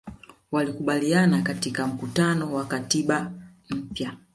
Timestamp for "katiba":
2.65-3.31